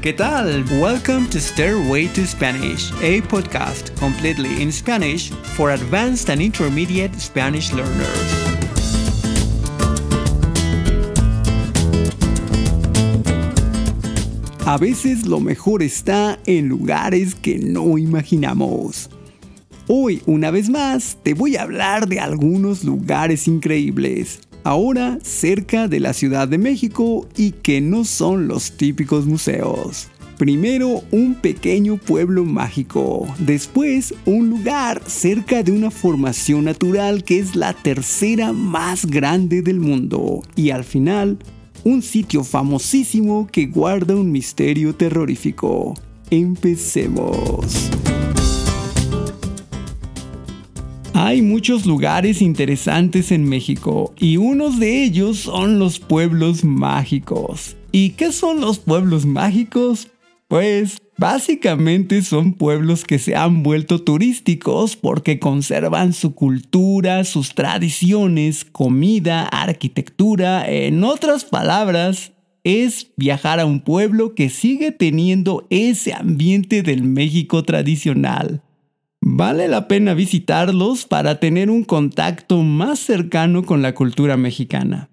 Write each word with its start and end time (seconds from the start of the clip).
¿qué 0.00 0.12
tal? 0.12 0.64
Welcome 0.80 1.28
to 1.30 1.40
Stairway 1.40 2.06
to 2.14 2.24
Spanish, 2.24 2.92
a 3.02 3.20
podcast 3.22 3.90
completely 3.98 4.62
in 4.62 4.70
Spanish 4.70 5.30
for 5.56 5.72
advanced 5.72 6.30
and 6.30 6.40
intermediate 6.40 7.12
Spanish 7.20 7.72
learners. 7.72 8.06
A 14.66 14.78
veces 14.78 15.26
lo 15.26 15.40
mejor 15.40 15.82
está 15.82 16.38
en 16.46 16.68
lugares 16.68 17.34
que 17.34 17.58
no 17.58 17.98
imaginamos. 17.98 19.10
Hoy, 19.88 20.22
una 20.26 20.52
vez 20.52 20.68
más, 20.68 21.18
te 21.24 21.34
voy 21.34 21.56
a 21.56 21.62
hablar 21.62 22.06
de 22.06 22.20
algunos 22.20 22.84
lugares 22.84 23.48
increíbles 23.48 24.40
ahora 24.64 25.18
cerca 25.22 25.88
de 25.88 26.00
la 26.00 26.12
Ciudad 26.12 26.48
de 26.48 26.58
México 26.58 27.28
y 27.36 27.52
que 27.52 27.80
no 27.80 28.04
son 28.04 28.48
los 28.48 28.72
típicos 28.72 29.26
museos. 29.26 30.08
Primero 30.38 31.02
un 31.12 31.34
pequeño 31.34 31.98
pueblo 31.98 32.44
mágico, 32.44 33.32
después 33.38 34.12
un 34.26 34.50
lugar 34.50 35.02
cerca 35.06 35.62
de 35.62 35.70
una 35.70 35.90
formación 35.90 36.64
natural 36.64 37.22
que 37.22 37.38
es 37.38 37.54
la 37.54 37.74
tercera 37.74 38.52
más 38.52 39.06
grande 39.06 39.62
del 39.62 39.78
mundo 39.78 40.42
y 40.56 40.70
al 40.70 40.84
final 40.84 41.38
un 41.84 42.02
sitio 42.02 42.44
famosísimo 42.44 43.48
que 43.50 43.66
guarda 43.66 44.16
un 44.16 44.32
misterio 44.32 44.94
terrorífico. 44.94 45.94
Empecemos. 46.30 47.90
Hay 51.24 51.40
muchos 51.40 51.86
lugares 51.86 52.42
interesantes 52.42 53.30
en 53.30 53.48
México 53.48 54.12
y 54.18 54.38
unos 54.38 54.80
de 54.80 55.04
ellos 55.04 55.38
son 55.38 55.78
los 55.78 56.00
pueblos 56.00 56.64
mágicos. 56.64 57.76
¿Y 57.92 58.10
qué 58.10 58.32
son 58.32 58.60
los 58.60 58.80
pueblos 58.80 59.24
mágicos? 59.24 60.08
Pues 60.48 61.00
básicamente 61.16 62.22
son 62.22 62.54
pueblos 62.54 63.04
que 63.04 63.20
se 63.20 63.36
han 63.36 63.62
vuelto 63.62 64.00
turísticos 64.02 64.96
porque 64.96 65.38
conservan 65.38 66.12
su 66.12 66.34
cultura, 66.34 67.22
sus 67.22 67.54
tradiciones, 67.54 68.64
comida, 68.64 69.44
arquitectura, 69.44 70.68
en 70.68 71.04
otras 71.04 71.44
palabras, 71.44 72.32
es 72.64 73.12
viajar 73.16 73.60
a 73.60 73.66
un 73.66 73.78
pueblo 73.78 74.34
que 74.34 74.50
sigue 74.50 74.90
teniendo 74.90 75.68
ese 75.70 76.14
ambiente 76.14 76.82
del 76.82 77.04
México 77.04 77.62
tradicional. 77.62 78.60
Vale 79.24 79.68
la 79.68 79.86
pena 79.86 80.14
visitarlos 80.14 81.06
para 81.06 81.38
tener 81.38 81.70
un 81.70 81.84
contacto 81.84 82.60
más 82.62 82.98
cercano 82.98 83.64
con 83.64 83.80
la 83.80 83.94
cultura 83.94 84.36
mexicana. 84.36 85.10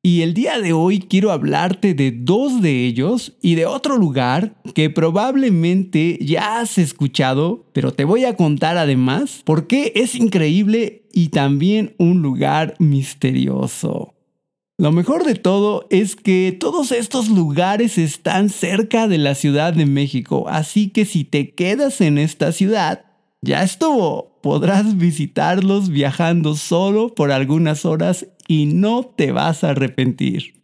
Y 0.00 0.22
el 0.22 0.32
día 0.32 0.60
de 0.60 0.72
hoy 0.72 1.00
quiero 1.00 1.32
hablarte 1.32 1.92
de 1.92 2.12
dos 2.12 2.62
de 2.62 2.86
ellos 2.86 3.36
y 3.42 3.56
de 3.56 3.66
otro 3.66 3.98
lugar 3.98 4.54
que 4.76 4.90
probablemente 4.90 6.20
ya 6.22 6.60
has 6.60 6.78
escuchado, 6.78 7.66
pero 7.72 7.92
te 7.92 8.04
voy 8.04 8.24
a 8.24 8.36
contar 8.36 8.78
además 8.78 9.42
por 9.44 9.66
qué 9.66 9.90
es 9.96 10.14
increíble 10.14 11.02
y 11.12 11.30
también 11.30 11.96
un 11.98 12.22
lugar 12.22 12.76
misterioso. 12.78 14.14
Lo 14.78 14.92
mejor 14.92 15.24
de 15.24 15.34
todo 15.34 15.88
es 15.90 16.14
que 16.14 16.56
todos 16.58 16.92
estos 16.92 17.28
lugares 17.28 17.98
están 17.98 18.50
cerca 18.50 19.08
de 19.08 19.18
la 19.18 19.34
Ciudad 19.34 19.72
de 19.72 19.86
México, 19.86 20.48
así 20.48 20.90
que 20.90 21.04
si 21.04 21.24
te 21.24 21.50
quedas 21.50 22.00
en 22.00 22.18
esta 22.18 22.52
ciudad, 22.52 23.07
ya 23.42 23.62
estuvo. 23.62 24.38
Podrás 24.42 24.96
visitarlos 24.96 25.90
viajando 25.90 26.54
solo 26.54 27.14
por 27.14 27.32
algunas 27.32 27.84
horas 27.84 28.26
y 28.46 28.66
no 28.66 29.04
te 29.04 29.32
vas 29.32 29.64
a 29.64 29.70
arrepentir. 29.70 30.54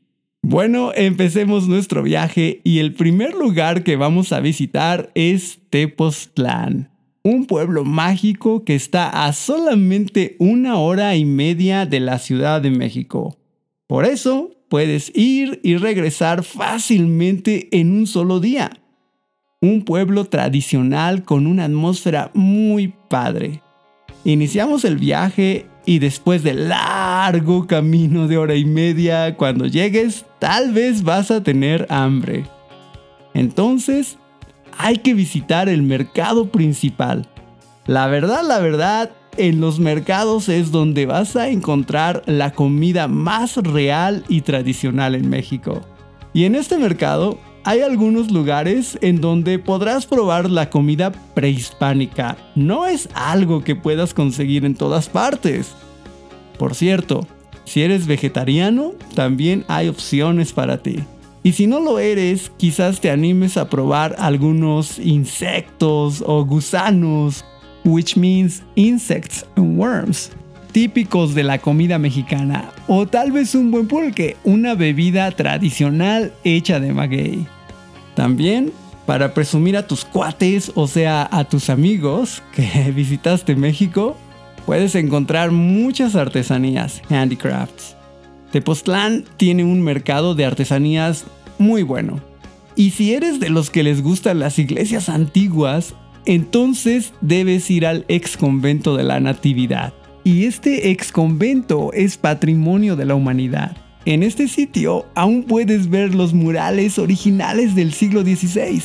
Bueno, 0.42 0.92
empecemos 0.95 1.69
nuestro 1.69 2.02
viaje 2.02 2.61
y 2.64 2.78
el 2.78 2.95
primer 2.95 3.34
lugar 3.34 3.83
que 3.83 3.97
vamos 3.97 4.33
a 4.33 4.41
visitar 4.41 5.11
es 5.14 5.61
Tepoztlán, 5.70 6.90
un 7.23 7.46
pueblo 7.46 7.84
mágico 7.84 8.64
que 8.64 8.74
está 8.74 9.27
a 9.27 9.33
solamente 9.33 10.36
una 10.39 10.77
hora 10.77 11.17
y 11.17 11.24
media 11.24 11.86
de 11.86 12.01
la 12.01 12.18
Ciudad 12.18 12.61
de 12.61 12.70
México. 12.70 13.39
Por 13.86 14.05
eso 14.05 14.51
puedes 14.68 15.11
ir 15.14 15.61
y 15.63 15.77
regresar 15.77 16.45
fácilmente 16.45 17.68
en 17.73 17.92
un 17.92 18.07
solo 18.07 18.39
día 18.39 18.83
un 19.64 19.83
pueblo 19.83 20.27
tradicional 20.27 21.25
con 21.25 21.47
una 21.47 21.64
atmósfera 21.64 22.30
muy 22.35 22.95
padre. 23.08 23.63
Iniciamos 24.25 24.85
el 24.85 24.98
viaje 24.98 25.67
y 25.86 25.98
después 25.98 26.42
de 26.42 26.55
largo 26.55 27.67
camino 27.67 28.27
de 28.29 28.39
hora 28.39 28.55
y 28.55 28.64
media, 28.64 29.36
cuando 29.36 29.67
llegues, 29.67 30.25
tal 30.39 30.73
vez 30.73 31.02
vas 31.02 31.30
a 31.30 31.42
tener 31.42 31.86
hambre. 31.91 32.45
Entonces, 33.35 34.19
hay 34.79 34.98
que 34.98 35.14
visitar 35.14 35.69
el 35.69 35.83
mercado 35.83 36.51
principal. 36.51 37.29
La 37.86 38.07
verdad, 38.07 38.42
la 38.46 38.61
verdad, 38.61 39.11
en 39.36 39.61
los 39.61 39.79
mercados 39.79 40.48
es 40.48 40.70
donde 40.70 41.07
vas 41.07 41.36
a 41.36 41.48
encontrar 41.48 42.23
la 42.27 42.52
comida 42.52 43.08
más 43.08 43.57
real 43.57 44.25
y 44.29 44.41
tradicional 44.42 45.14
en 45.14 45.29
México. 45.29 45.83
Y 46.33 46.45
en 46.45 46.55
este 46.55 46.79
mercado 46.79 47.39
hay 47.64 47.80
algunos 47.80 48.30
lugares 48.30 48.98
en 49.01 49.20
donde 49.20 49.58
podrás 49.58 50.07
probar 50.07 50.51
la 50.51 50.69
comida 50.69 51.13
prehispánica. 51.35 52.36
No 52.55 52.86
es 52.86 53.08
algo 53.14 53.64
que 53.64 53.75
puedas 53.75 54.13
conseguir 54.13 54.64
en 54.64 54.75
todas 54.75 55.08
partes. 55.08 55.75
Por 56.58 56.75
cierto, 56.75 57.27
si 57.64 57.83
eres 57.83 58.07
vegetariano, 58.07 58.92
también 59.14 59.64
hay 59.69 59.89
opciones 59.89 60.52
para 60.52 60.83
ti. 60.83 60.98
Y 61.42 61.52
si 61.52 61.67
no 61.67 61.80
lo 61.80 61.98
eres, 61.98 62.51
quizás 62.57 63.01
te 63.01 63.11
animes 63.11 63.57
a 63.57 63.69
probar 63.69 64.14
algunos 64.19 64.98
insectos 64.98 66.23
o 66.27 66.45
gusanos, 66.45 67.45
which 67.85 68.17
means 68.17 68.63
insects 68.77 69.45
and 69.57 69.79
worms, 69.79 70.31
típicos 70.74 71.36
de 71.36 71.45
la 71.45 71.58
comida 71.58 72.01
mexicana, 72.01 72.73
o 72.89 73.07
tal 73.07 73.30
vez 73.30 73.55
un 73.55 73.70
buen 73.70 73.86
pulque, 73.86 74.36
una 74.42 74.74
bebida 74.74 75.30
tradicional 75.30 76.33
hecha 76.42 76.80
de 76.80 76.92
maguey. 76.92 77.46
También 78.17 78.73
para 79.07 79.34
presumir 79.34 79.77
a 79.77 79.86
tus 79.86 80.05
cuates, 80.05 80.73
o 80.74 80.89
sea, 80.89 81.29
a 81.30 81.45
tus 81.45 81.70
amigos 81.70 82.42
que 82.52 82.90
visitaste 82.95 83.55
México, 83.55 84.17
puedes 84.67 84.96
encontrar 84.96 85.52
muchas 85.52 86.17
artesanías, 86.17 87.02
handicrafts. 87.08 87.95
Tepoztlán 88.51 89.24
tiene 89.36 89.63
un 89.63 89.80
mercado 89.80 90.34
de 90.34 90.45
artesanías 90.45 91.24
muy 91.57 91.84
bueno. 91.84 92.18
Y 92.74 92.90
si 92.90 93.14
eres 93.14 93.39
de 93.39 93.48
los 93.48 93.70
que 93.70 93.84
les 93.84 94.02
gustan 94.02 94.40
las 94.40 94.58
iglesias 94.58 95.08
antiguas, 95.08 95.95
entonces 96.27 97.13
debes 97.20 97.70
ir 97.70 97.86
al 97.86 98.05
ex 98.08 98.36
convento 98.36 98.96
de 98.96 99.05
la 99.05 99.20
Natividad. 99.20 99.92
Y 100.27 100.46
este 100.46 100.90
ex 100.90 101.12
convento 101.12 101.92
es 101.92 102.17
patrimonio 102.17 102.96
de 102.96 103.05
la 103.05 103.14
humanidad. 103.14 103.77
En 104.07 104.23
este 104.23 104.48
sitio 104.48 105.05
aún 105.14 105.45
puedes 105.45 105.90
ver 105.90 106.14
los 106.14 106.33
murales 106.33 106.98
originales 106.98 107.74
del 107.74 107.92
siglo 107.92 108.23
XVI. 108.23 108.83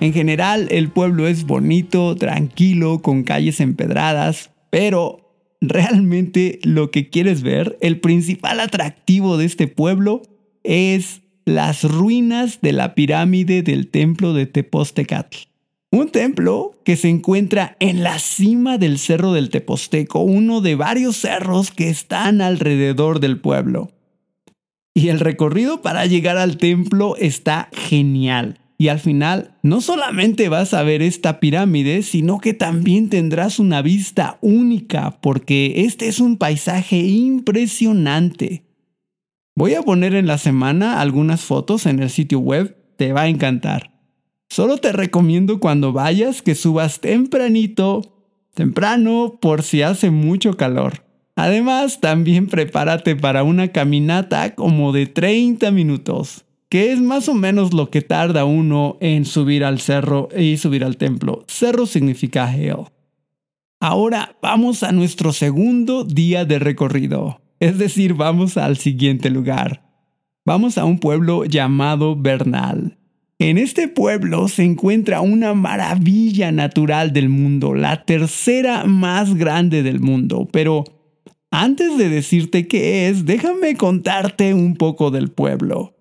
En 0.00 0.12
general, 0.12 0.66
el 0.72 0.90
pueblo 0.90 1.28
es 1.28 1.44
bonito, 1.44 2.16
tranquilo, 2.16 3.00
con 3.00 3.22
calles 3.22 3.60
empedradas, 3.60 4.50
pero 4.70 5.30
realmente 5.60 6.58
lo 6.64 6.90
que 6.90 7.10
quieres 7.10 7.42
ver, 7.42 7.78
el 7.80 8.00
principal 8.00 8.58
atractivo 8.58 9.38
de 9.38 9.46
este 9.46 9.68
pueblo, 9.68 10.22
es 10.64 11.22
las 11.44 11.84
ruinas 11.84 12.60
de 12.60 12.72
la 12.72 12.96
pirámide 12.96 13.62
del 13.62 13.88
templo 13.88 14.34
de 14.34 14.46
Tepostecatl. 14.46 15.46
Un 15.92 16.10
templo 16.10 16.74
que 16.84 16.96
se 16.96 17.08
encuentra 17.08 17.76
en 17.80 18.02
la 18.02 18.18
cima 18.18 18.76
del 18.76 18.98
cerro 18.98 19.32
del 19.32 19.50
Teposteco, 19.50 20.20
uno 20.20 20.60
de 20.60 20.74
varios 20.74 21.16
cerros 21.16 21.70
que 21.70 21.88
están 21.88 22.40
alrededor 22.40 23.20
del 23.20 23.40
pueblo. 23.40 23.92
Y 24.94 25.08
el 25.08 25.20
recorrido 25.20 25.82
para 25.82 26.06
llegar 26.06 26.38
al 26.38 26.56
templo 26.56 27.16
está 27.16 27.68
genial. 27.72 28.60
Y 28.78 28.88
al 28.88 28.98
final, 28.98 29.56
no 29.62 29.80
solamente 29.80 30.48
vas 30.48 30.74
a 30.74 30.82
ver 30.82 31.00
esta 31.00 31.40
pirámide, 31.40 32.02
sino 32.02 32.40
que 32.40 32.52
también 32.52 33.08
tendrás 33.08 33.58
una 33.58 33.80
vista 33.80 34.38
única, 34.42 35.18
porque 35.22 35.84
este 35.86 36.08
es 36.08 36.20
un 36.20 36.36
paisaje 36.36 36.98
impresionante. 36.98 38.64
Voy 39.54 39.74
a 39.74 39.82
poner 39.82 40.14
en 40.14 40.26
la 40.26 40.36
semana 40.36 41.00
algunas 41.00 41.40
fotos 41.40 41.86
en 41.86 42.00
el 42.00 42.10
sitio 42.10 42.40
web, 42.40 42.76
te 42.96 43.14
va 43.14 43.22
a 43.22 43.28
encantar. 43.28 43.95
Solo 44.48 44.78
te 44.78 44.92
recomiendo 44.92 45.60
cuando 45.60 45.92
vayas 45.92 46.42
que 46.42 46.54
subas 46.54 47.00
tempranito, 47.00 48.02
temprano, 48.54 49.38
por 49.40 49.62
si 49.62 49.82
hace 49.82 50.10
mucho 50.10 50.56
calor. 50.56 51.04
Además, 51.34 52.00
también 52.00 52.46
prepárate 52.46 53.14
para 53.14 53.42
una 53.42 53.68
caminata 53.68 54.54
como 54.54 54.92
de 54.92 55.06
30 55.06 55.70
minutos, 55.70 56.46
que 56.70 56.92
es 56.92 57.00
más 57.00 57.28
o 57.28 57.34
menos 57.34 57.74
lo 57.74 57.90
que 57.90 58.00
tarda 58.00 58.46
uno 58.46 58.96
en 59.00 59.26
subir 59.26 59.62
al 59.62 59.78
cerro 59.78 60.30
y 60.36 60.56
subir 60.56 60.82
al 60.82 60.96
templo. 60.96 61.44
Cerro 61.46 61.84
significa 61.84 62.50
hill. 62.56 62.86
Ahora 63.80 64.36
vamos 64.40 64.82
a 64.82 64.92
nuestro 64.92 65.34
segundo 65.34 66.04
día 66.04 66.46
de 66.46 66.58
recorrido, 66.58 67.42
es 67.60 67.76
decir, 67.76 68.14
vamos 68.14 68.56
al 68.56 68.78
siguiente 68.78 69.28
lugar. 69.28 69.82
Vamos 70.46 70.78
a 70.78 70.86
un 70.86 70.98
pueblo 70.98 71.44
llamado 71.44 72.16
Bernal. 72.16 72.95
En 73.38 73.58
este 73.58 73.86
pueblo 73.86 74.48
se 74.48 74.64
encuentra 74.64 75.20
una 75.20 75.52
maravilla 75.52 76.52
natural 76.52 77.12
del 77.12 77.28
mundo, 77.28 77.74
la 77.74 78.02
tercera 78.04 78.84
más 78.84 79.34
grande 79.34 79.82
del 79.82 80.00
mundo, 80.00 80.48
pero 80.50 80.84
antes 81.50 81.98
de 81.98 82.08
decirte 82.08 82.66
qué 82.66 83.08
es, 83.08 83.26
déjame 83.26 83.76
contarte 83.76 84.54
un 84.54 84.74
poco 84.74 85.10
del 85.10 85.28
pueblo. 85.30 85.94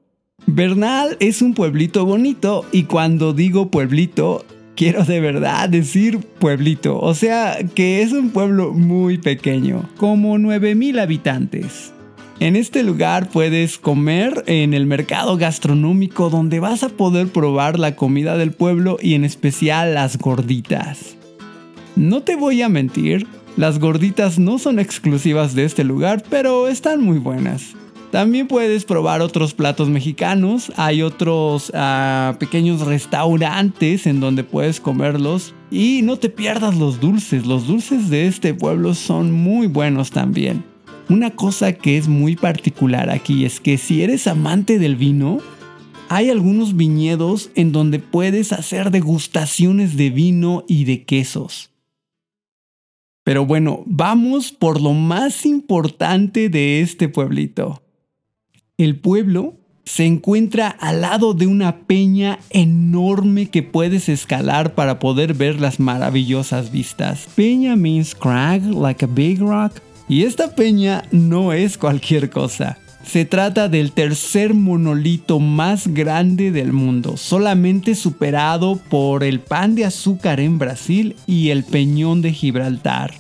Bernal 0.48 1.18
es 1.20 1.42
un 1.42 1.54
pueblito 1.54 2.06
bonito 2.06 2.64
y 2.72 2.84
cuando 2.84 3.34
digo 3.34 3.70
pueblito, 3.70 4.46
quiero 4.78 5.04
de 5.04 5.20
verdad 5.20 5.68
decir 5.68 6.20
pueblito, 6.40 6.98
o 7.02 7.14
sea 7.16 7.58
que 7.76 8.02
es 8.02 8.14
un 8.14 8.30
pueblo 8.30 8.72
muy 8.72 9.18
pequeño, 9.18 9.90
como 9.98 10.38
9000 10.38 11.00
habitantes. 11.00 11.94
En 12.42 12.58
este 12.58 12.84
lugar 12.84 13.30
puedes 13.30 13.78
comer 13.78 14.44
en 14.46 14.74
el 14.74 14.86
mercado 14.86 15.38
gastronómico 15.38 16.30
donde 16.30 16.60
vas 16.60 16.84
a 16.84 16.90
poder 16.90 17.30
probar 17.30 17.80
la 17.80 17.96
comida 17.96 18.38
del 18.38 18.52
pueblo 18.52 18.98
y 19.02 19.14
en 19.14 19.24
especial 19.24 19.94
las 19.94 20.18
gorditas. 20.18 21.16
No 21.96 22.24
te 22.24 22.36
voy 22.36 22.62
a 22.62 22.68
mentir, 22.68 23.26
las 23.56 23.80
gorditas 23.80 24.38
no 24.38 24.60
son 24.60 24.80
exclusivas 24.80 25.56
de 25.56 25.64
este 25.64 25.86
lugar, 25.86 26.24
pero 26.30 26.68
están 26.68 27.02
muy 27.02 27.20
buenas. 27.20 27.74
También 28.12 28.48
puedes 28.48 28.84
probar 28.84 29.22
otros 29.22 29.54
platos 29.54 29.88
mexicanos, 29.88 30.74
hay 30.76 31.04
otros 31.04 31.72
ah, 31.74 32.36
pequeños 32.38 32.81
restaurantes 32.81 34.08
en 34.08 34.20
donde 34.20 34.44
puedes 34.44 34.81
comerlos 34.81 35.54
y 35.72 36.02
no 36.04 36.18
te 36.18 36.30
pierdas 36.30 36.76
los 36.76 37.00
dulces, 37.00 37.46
los 37.46 37.66
dulces 37.66 38.10
de 38.10 38.28
este 38.28 38.54
pueblo 38.54 38.94
son 38.94 39.31
muy 39.31 39.68
buenos 39.68 40.12
también. 40.12 40.75
Una 41.07 41.31
cosa 41.31 41.74
que 41.74 41.98
es 41.98 42.07
muy 42.07 42.36
particular 42.36 43.12
aquí 43.12 43.46
es 43.46 43.60
que 43.60 43.78
si 43.78 44.02
eres 44.02 44.25
amante 44.25 44.80
del 44.80 44.96
vino, 44.96 45.38
hay 46.10 46.31
algunos 46.31 46.75
viñedos 46.75 47.52
en 47.54 47.72
donde 47.72 48.00
puedes 48.00 48.52
hacer 48.52 48.90
degustaciones 48.90 49.98
de 49.98 50.10
vino 50.10 50.63
y 50.68 50.86
de 50.86 51.04
quesos. 51.04 51.72
Pero 53.24 53.46
bueno, 53.46 53.84
vamos 53.86 54.52
por 54.52 54.81
lo 54.81 54.94
más 54.94 55.46
importante 55.46 56.50
de 56.50 56.81
este 56.81 57.07
pueblito. 57.07 57.84
El 58.78 59.00
pueblo 59.00 59.56
se 59.84 60.06
encuentra 60.06 60.69
al 60.69 61.02
lado 61.02 61.36
de 61.36 61.46
una 61.46 61.81
peña 61.86 62.40
enorme 62.50 63.50
que 63.52 63.62
puedes 63.62 64.10
escalar 64.10 64.74
para 64.74 64.98
poder 64.98 65.36
ver 65.36 65.62
las 65.62 65.80
maravillosas 65.80 66.72
vistas. 66.72 67.28
Peña 67.36 67.75
means 67.75 68.16
crag, 68.16 68.63
like 68.63 69.06
a 69.06 69.07
big 69.07 69.40
rock, 69.40 69.74
y 70.07 70.24
esta 70.24 70.56
peña 70.56 71.04
no 71.12 71.54
es 71.54 71.78
cualquier 71.78 72.30
cosa. 72.30 72.78
Se 73.06 73.24
trata 73.24 73.69
del 73.69 73.92
tercer 73.92 74.54
monolito 74.56 75.40
más 75.40 75.88
grande 75.88 76.52
del 76.52 76.74
mundo, 76.74 77.18
solamente 77.18 77.94
superado 77.94 78.80
por 78.90 79.24
el 79.24 79.40
pan 79.40 79.75
de 79.75 79.86
azúcar 79.86 80.40
en 80.40 80.57
Brasil 80.57 81.16
y 81.28 81.50
el 81.50 81.63
peñón 81.63 82.22
de 82.22 82.34
Gibraltar. 82.34 83.13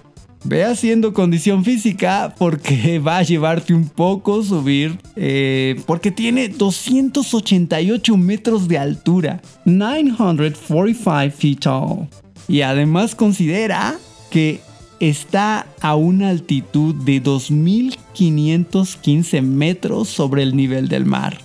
Ve 0.43 0.63
haciendo 0.63 1.13
condición 1.13 1.63
física 1.63 2.33
porque 2.37 2.99
va 3.05 3.17
a 3.17 3.23
llevarte 3.23 3.73
un 3.73 3.87
poco 3.89 4.43
subir, 4.43 4.99
eh, 5.15 5.81
porque 5.85 6.11
tiene 6.11 6.49
288 6.49 8.17
metros 8.17 8.67
de 8.67 8.77
altura, 8.77 9.41
945 9.65 11.35
feet 11.35 11.59
tall. 11.59 12.07
Y 12.47 12.61
además 12.61 13.15
considera 13.15 13.97
que 14.29 14.61
está 15.09 15.67
a 15.81 15.95
una 15.95 16.29
altitud 16.29 16.95
de 16.95 17.21
2.515 17.21 19.43
metros 19.43 20.09
sobre 20.09 20.41
el 20.41 20.55
nivel 20.55 20.87
del 20.87 21.05
mar. 21.05 21.37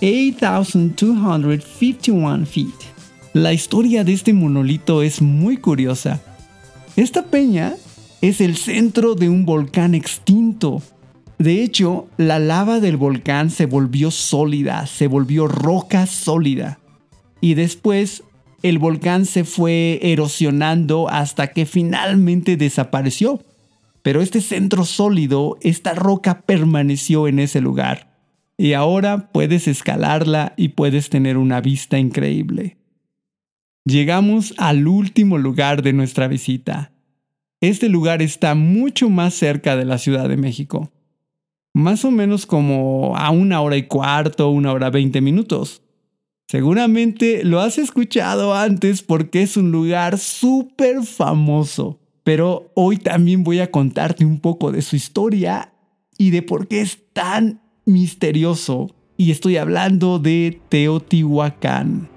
8,251 0.00 2.46
feet. 2.46 2.74
La 3.34 3.52
historia 3.52 4.02
de 4.02 4.14
este 4.14 4.32
monolito 4.32 5.02
es 5.02 5.22
muy 5.22 5.58
curiosa. 5.58 6.20
Esta 6.96 7.26
peña 7.26 7.76
es 8.20 8.40
el 8.40 8.56
centro 8.56 9.14
de 9.14 9.28
un 9.28 9.46
volcán 9.46 9.94
extinto. 9.94 10.82
De 11.38 11.62
hecho, 11.62 12.08
la 12.16 12.40
lava 12.40 12.80
del 12.80 12.96
volcán 12.96 13.50
se 13.50 13.66
volvió 13.66 14.10
sólida, 14.10 14.86
se 14.86 15.06
volvió 15.06 15.46
roca 15.46 16.06
sólida. 16.06 16.80
Y 17.40 17.54
después 17.54 18.24
el 18.62 18.78
volcán 18.78 19.24
se 19.24 19.44
fue 19.44 20.00
erosionando 20.02 21.08
hasta 21.08 21.48
que 21.48 21.66
finalmente 21.66 22.56
desapareció. 22.56 23.42
Pero 24.02 24.20
este 24.20 24.40
centro 24.40 24.84
sólido, 24.84 25.58
esta 25.60 25.94
roca 25.94 26.42
permaneció 26.42 27.28
en 27.28 27.38
ese 27.38 27.60
lugar. 27.60 28.16
Y 28.56 28.72
ahora 28.72 29.30
puedes 29.32 29.68
escalarla 29.68 30.54
y 30.56 30.68
puedes 30.70 31.10
tener 31.10 31.36
una 31.36 31.60
vista 31.60 31.98
increíble. 31.98 32.78
Llegamos 33.84 34.54
al 34.58 34.86
último 34.86 35.38
lugar 35.38 35.82
de 35.82 35.92
nuestra 35.92 36.26
visita. 36.26 36.92
Este 37.60 37.88
lugar 37.88 38.22
está 38.22 38.54
mucho 38.54 39.10
más 39.10 39.34
cerca 39.34 39.76
de 39.76 39.84
la 39.84 39.98
Ciudad 39.98 40.28
de 40.28 40.36
México. 40.36 40.90
Más 41.74 42.04
o 42.04 42.10
menos 42.10 42.46
como 42.46 43.16
a 43.16 43.30
una 43.30 43.60
hora 43.60 43.76
y 43.76 43.84
cuarto, 43.84 44.50
una 44.50 44.72
hora 44.72 44.90
veinte 44.90 45.20
minutos. 45.20 45.82
Seguramente 46.50 47.44
lo 47.44 47.60
has 47.60 47.76
escuchado 47.76 48.54
antes 48.54 49.02
porque 49.02 49.42
es 49.42 49.58
un 49.58 49.70
lugar 49.70 50.16
súper 50.16 51.02
famoso, 51.02 52.00
pero 52.24 52.70
hoy 52.74 52.96
también 52.96 53.44
voy 53.44 53.60
a 53.60 53.70
contarte 53.70 54.24
un 54.24 54.40
poco 54.40 54.72
de 54.72 54.80
su 54.80 54.96
historia 54.96 55.74
y 56.16 56.30
de 56.30 56.40
por 56.40 56.66
qué 56.66 56.80
es 56.80 57.00
tan 57.12 57.60
misterioso. 57.84 58.94
Y 59.18 59.30
estoy 59.30 59.58
hablando 59.58 60.18
de 60.18 60.58
Teotihuacán. 60.70 62.08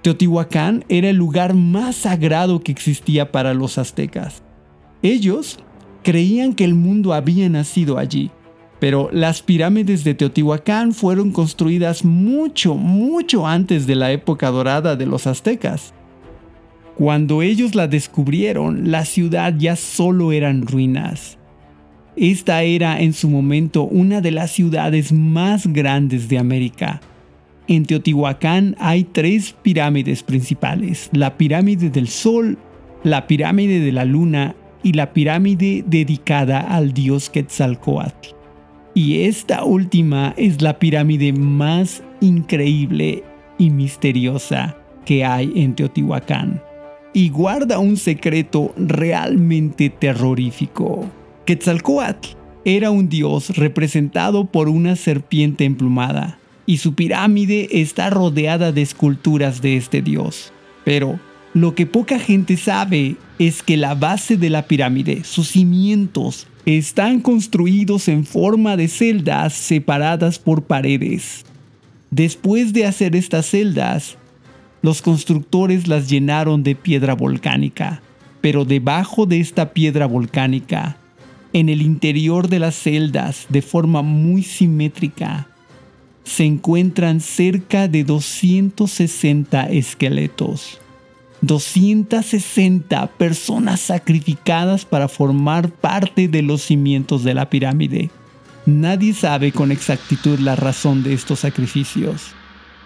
Teotihuacán 0.00 0.86
era 0.88 1.10
el 1.10 1.16
lugar 1.16 1.52
más 1.52 1.96
sagrado 1.96 2.60
que 2.60 2.72
existía 2.72 3.30
para 3.30 3.52
los 3.52 3.76
aztecas. 3.76 4.42
Ellos 5.02 5.58
creían 6.02 6.54
que 6.54 6.64
el 6.64 6.74
mundo 6.74 7.12
había 7.12 7.50
nacido 7.50 7.98
allí 7.98 8.30
pero 8.80 9.08
las 9.12 9.42
pirámides 9.42 10.04
de 10.04 10.14
Teotihuacán 10.14 10.92
fueron 10.92 11.30
construidas 11.32 12.04
mucho, 12.04 12.74
mucho 12.74 13.46
antes 13.46 13.86
de 13.86 13.94
la 13.94 14.12
época 14.12 14.50
dorada 14.50 14.96
de 14.96 15.06
los 15.06 15.26
aztecas. 15.26 15.94
Cuando 16.96 17.42
ellos 17.42 17.74
la 17.74 17.88
descubrieron, 17.88 18.90
la 18.90 19.04
ciudad 19.04 19.54
ya 19.56 19.74
solo 19.76 20.32
eran 20.32 20.66
ruinas. 20.66 21.38
Esta 22.16 22.62
era 22.62 23.00
en 23.00 23.12
su 23.12 23.28
momento 23.28 23.82
una 23.82 24.20
de 24.20 24.30
las 24.30 24.52
ciudades 24.52 25.12
más 25.12 25.66
grandes 25.66 26.28
de 26.28 26.38
América. 26.38 27.00
En 27.66 27.86
Teotihuacán 27.86 28.76
hay 28.78 29.04
tres 29.04 29.54
pirámides 29.62 30.22
principales, 30.22 31.10
la 31.12 31.36
pirámide 31.36 31.90
del 31.90 32.08
Sol, 32.08 32.58
la 33.02 33.26
pirámide 33.26 33.80
de 33.80 33.90
la 33.90 34.04
Luna 34.04 34.54
y 34.82 34.92
la 34.92 35.12
pirámide 35.12 35.82
dedicada 35.86 36.60
al 36.60 36.92
dios 36.92 37.30
Quetzalcoatl. 37.30 38.33
Y 38.94 39.22
esta 39.22 39.64
última 39.64 40.34
es 40.36 40.62
la 40.62 40.78
pirámide 40.78 41.32
más 41.32 42.02
increíble 42.20 43.24
y 43.58 43.70
misteriosa 43.70 44.76
que 45.04 45.24
hay 45.24 45.52
en 45.56 45.74
Teotihuacán. 45.74 46.62
Y 47.12 47.28
guarda 47.28 47.80
un 47.80 47.96
secreto 47.96 48.72
realmente 48.76 49.90
terrorífico. 49.90 51.10
Quetzalcoatl 51.44 52.30
era 52.64 52.90
un 52.90 53.08
dios 53.08 53.56
representado 53.56 54.46
por 54.46 54.68
una 54.68 54.96
serpiente 54.96 55.64
emplumada, 55.64 56.38
y 56.64 56.78
su 56.78 56.94
pirámide 56.94 57.68
está 57.72 58.08
rodeada 58.10 58.72
de 58.72 58.82
esculturas 58.82 59.60
de 59.60 59.76
este 59.76 60.00
dios. 60.00 60.52
Pero 60.84 61.20
lo 61.52 61.74
que 61.74 61.86
poca 61.86 62.18
gente 62.18 62.56
sabe 62.56 63.16
es 63.38 63.62
que 63.62 63.76
la 63.76 63.94
base 63.94 64.36
de 64.36 64.50
la 64.50 64.66
pirámide, 64.66 65.24
sus 65.24 65.48
cimientos, 65.48 66.46
están 66.66 67.20
construidos 67.20 68.08
en 68.08 68.24
forma 68.24 68.76
de 68.76 68.88
celdas 68.88 69.52
separadas 69.52 70.38
por 70.38 70.62
paredes. 70.62 71.44
Después 72.10 72.72
de 72.72 72.86
hacer 72.86 73.14
estas 73.16 73.46
celdas, 73.46 74.16
los 74.80 75.02
constructores 75.02 75.88
las 75.88 76.08
llenaron 76.08 76.62
de 76.62 76.74
piedra 76.74 77.14
volcánica, 77.14 78.00
pero 78.40 78.64
debajo 78.64 79.26
de 79.26 79.40
esta 79.40 79.72
piedra 79.72 80.06
volcánica, 80.06 80.96
en 81.52 81.68
el 81.68 81.82
interior 81.82 82.48
de 82.48 82.58
las 82.58 82.74
celdas, 82.74 83.46
de 83.48 83.62
forma 83.62 84.02
muy 84.02 84.42
simétrica, 84.42 85.48
se 86.24 86.44
encuentran 86.44 87.20
cerca 87.20 87.88
de 87.88 88.04
260 88.04 89.68
esqueletos. 89.70 90.80
260 91.46 93.06
personas 93.18 93.80
sacrificadas 93.80 94.84
para 94.84 95.08
formar 95.08 95.70
parte 95.70 96.26
de 96.28 96.42
los 96.42 96.62
cimientos 96.62 97.22
de 97.22 97.34
la 97.34 97.50
pirámide. 97.50 98.10
Nadie 98.66 99.12
sabe 99.12 99.52
con 99.52 99.70
exactitud 99.70 100.38
la 100.38 100.56
razón 100.56 101.02
de 101.02 101.12
estos 101.12 101.40
sacrificios. 101.40 102.32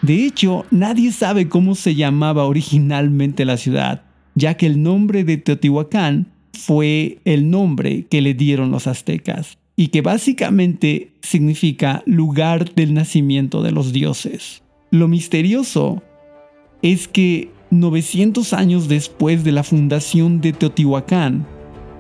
De 0.02 0.24
hecho, 0.24 0.64
nadie 0.72 1.12
sabe 1.12 1.48
cómo 1.48 1.76
se 1.76 1.94
llamaba 1.94 2.44
originalmente 2.44 3.44
la 3.44 3.56
ciudad, 3.56 4.02
ya 4.34 4.54
que 4.54 4.66
el 4.66 4.82
nombre 4.82 5.22
de 5.22 5.36
Teotihuacán 5.36 6.32
fue 6.52 7.20
el 7.24 7.50
nombre 7.50 8.06
que 8.06 8.20
le 8.20 8.34
dieron 8.34 8.72
los 8.72 8.88
aztecas, 8.88 9.56
y 9.76 9.88
que 9.88 10.02
básicamente 10.02 11.12
significa 11.22 12.02
lugar 12.06 12.74
del 12.74 12.94
nacimiento 12.94 13.62
de 13.62 13.70
los 13.70 13.92
dioses. 13.92 14.62
Lo 14.90 15.06
misterioso 15.06 16.02
es 16.82 17.06
que 17.06 17.50
900 17.70 18.52
años 18.54 18.88
después 18.88 19.44
de 19.44 19.52
la 19.52 19.62
fundación 19.62 20.40
de 20.40 20.52
Teotihuacán, 20.52 21.46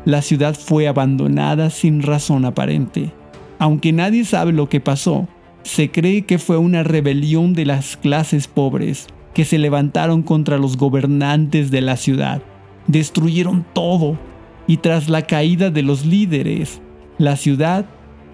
la 0.04 0.22
ciudad 0.22 0.54
fue 0.54 0.88
abandonada 0.88 1.68
sin 1.68 2.02
razón 2.02 2.46
aparente. 2.46 3.12
Aunque 3.58 3.92
nadie 3.92 4.24
sabe 4.24 4.52
lo 4.52 4.68
que 4.68 4.80
pasó, 4.80 5.28
se 5.64 5.90
cree 5.90 6.22
que 6.22 6.38
fue 6.38 6.56
una 6.56 6.82
rebelión 6.82 7.52
de 7.52 7.66
las 7.66 7.96
clases 7.98 8.46
pobres 8.48 9.08
que 9.34 9.44
se 9.44 9.58
levantaron 9.58 10.22
contra 10.22 10.56
los 10.56 10.78
gobernantes 10.78 11.70
de 11.70 11.82
la 11.82 11.96
ciudad. 11.96 12.40
Destruyeron 12.86 13.66
todo 13.74 14.18
y 14.66 14.78
tras 14.78 15.10
la 15.10 15.22
caída 15.22 15.70
de 15.70 15.82
los 15.82 16.06
líderes, 16.06 16.80
la 17.18 17.36
ciudad 17.36 17.84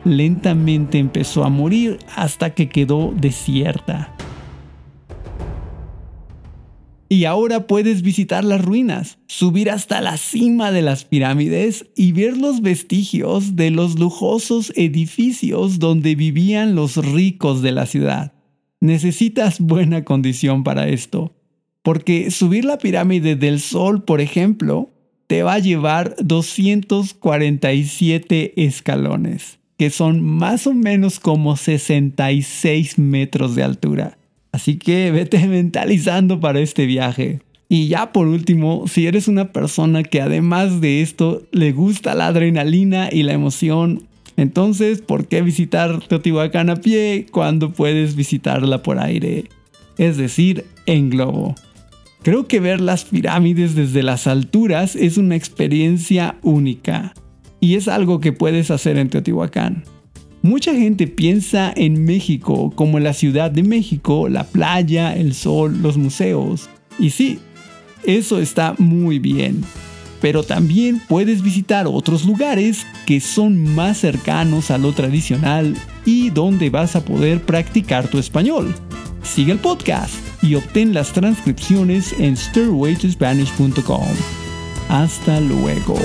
lentamente 0.05 0.99
empezó 0.99 1.45
a 1.45 1.49
morir 1.49 1.99
hasta 2.15 2.51
que 2.51 2.69
quedó 2.69 3.13
desierta. 3.17 4.15
Y 7.15 7.25
ahora 7.27 7.69
puedes 7.69 8.03
visitar 8.03 8.43
las 8.43 8.65
ruinas, 8.65 9.19
subir 9.29 9.71
hasta 9.71 10.01
la 10.01 10.17
cima 10.17 10.73
de 10.73 10.83
las 10.83 11.05
pirámides 11.05 11.87
y 11.95 12.11
ver 12.11 12.37
los 12.37 12.61
vestigios 12.61 13.55
de 13.55 13.71
los 13.71 14.01
lujosos 14.01 14.73
edificios 14.75 15.79
donde 15.79 16.17
vivían 16.17 16.75
los 16.75 16.97
ricos 16.97 17.63
de 17.63 17.71
la 17.71 17.87
ciudad. 17.87 18.33
Necesitas 18.81 19.61
buena 19.61 20.03
condición 20.03 20.65
para 20.65 20.89
esto, 20.89 21.37
porque 21.83 22.33
subir 22.33 22.65
la 22.65 22.79
pirámide 22.79 23.37
del 23.37 23.61
Sol, 23.61 24.03
por 24.03 24.21
ejemplo, 24.21 24.91
te 25.29 25.45
va 25.45 25.53
a 25.53 25.61
llevar 25.61 26.17
247 26.19 28.65
escalones, 28.65 29.61
que 29.77 29.91
son 29.91 30.21
más 30.21 30.67
o 30.67 30.75
menos 30.75 31.21
como 31.21 31.57
66 31.57 32.99
metros 32.99 33.55
de 33.55 33.63
altura. 33.63 34.19
Así 34.55 34.77
que 34.77 35.11
vete 35.11 35.45
mentalizando 35.49 36.39
para 36.39 36.61
este 36.61 36.87
viaje. 36.87 37.41
Y 37.69 37.89
ya 37.89 38.13
por 38.13 38.29
último, 38.29 38.85
si 38.87 39.09
eres 39.09 39.27
una 39.27 39.51
persona 39.51 40.05
que 40.05 40.21
además 40.21 40.81
de 40.81 41.03
esto 41.03 41.43
le 41.51 41.73
gusta 41.73 42.15
la 42.15 42.29
adrenalina 42.29 43.09
y 43.11 43.25
la 43.25 43.33
emoción, 43.33 44.05
entonces, 44.37 45.03
¿por 45.03 45.27
qué 45.27 45.43
visitar 45.43 46.07
Teotihuacán 46.07 46.71
a 46.71 46.77
pie 46.77 47.27
cuando 47.33 47.73
puedes 47.73 48.15
visitarla 48.15 48.81
por 48.85 49.01
aire? 49.01 49.47
Es 49.99 50.19
decir, 50.19 50.67
en 50.87 51.11
globo. 51.11 51.57
Creo 52.23 52.47
que 52.47 52.61
ver 52.61 52.81
las 52.81 53.07
pirámides 53.07 53.75
desde 53.75 54.05
las 54.05 54.29
alturas 54.29 54.95
es 54.95 55.19
una 55.19 55.35
experiencia 55.35 56.37
única 56.43 57.13
y 57.59 57.75
es 57.75 57.89
algo 57.89 58.21
que 58.21 58.33
puedes 58.33 58.71
hacer 58.71 58.99
en 58.99 59.09
Teotihuacán. 59.09 59.83
Mucha 60.45 60.75
gente 60.75 61.07
piensa 61.07 61.73
en 61.75 62.05
México 62.05 62.71
como 62.77 63.01
la 63.01 63.15
Ciudad 63.15 63.51
de 63.51 63.63
México, 63.63 64.29
la 64.29 64.45
playa, 64.45 65.17
el 65.17 65.33
sol, 65.33 65.81
los 65.81 65.97
museos. 65.97 66.69
Y 66.99 67.09
sí, 67.09 67.39
eso 68.05 68.39
está 68.39 68.75
muy 68.77 69.19
bien. 69.19 69.65
Pero 70.21 70.43
también 70.43 71.01
puedes 71.09 71.41
visitar 71.41 71.87
otros 71.87 72.27
lugares 72.27 72.85
que 73.07 73.21
son 73.21 73.75
más 73.75 73.97
cercanos 73.97 74.71
a 74.71 74.77
lo 74.77 74.93
tradicional 74.93 75.75
y 76.05 76.29
donde 76.29 76.69
vas 76.69 76.95
a 76.95 77.07
poder 77.07 77.41
practicar 77.41 78.09
tu 78.09 78.19
español. 78.19 78.75
Sigue 79.23 79.53
el 79.53 79.59
podcast 79.61 80.13
y 80.43 80.57
obtén 80.57 80.93
las 80.93 81.11
transcripciones 81.15 82.15
en 82.19 82.37
stairwaytospanish.com. 82.37 84.09
Hasta 84.91 85.41
luego. 85.41 85.97